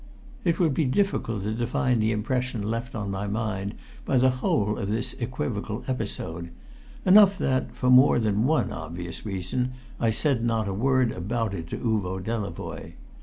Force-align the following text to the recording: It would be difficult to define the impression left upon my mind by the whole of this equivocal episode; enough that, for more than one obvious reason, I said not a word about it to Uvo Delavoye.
It 0.43 0.57
would 0.57 0.73
be 0.73 0.85
difficult 0.85 1.43
to 1.43 1.53
define 1.53 1.99
the 1.99 2.11
impression 2.11 2.63
left 2.67 2.95
upon 2.95 3.11
my 3.11 3.27
mind 3.27 3.75
by 4.03 4.17
the 4.17 4.31
whole 4.31 4.79
of 4.79 4.89
this 4.89 5.13
equivocal 5.13 5.83
episode; 5.87 6.49
enough 7.05 7.37
that, 7.37 7.75
for 7.75 7.91
more 7.91 8.17
than 8.17 8.45
one 8.45 8.71
obvious 8.71 9.27
reason, 9.27 9.73
I 9.99 10.09
said 10.09 10.43
not 10.43 10.67
a 10.67 10.73
word 10.73 11.11
about 11.11 11.53
it 11.53 11.67
to 11.69 11.77
Uvo 11.77 12.17
Delavoye. 12.19 12.93